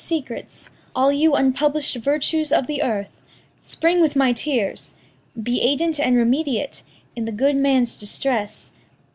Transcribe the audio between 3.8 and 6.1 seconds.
with my tears! be aidant